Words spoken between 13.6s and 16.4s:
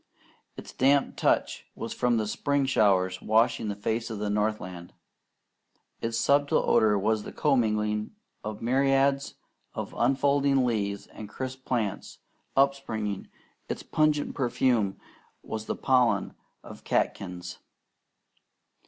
its pungent perfume was the pollen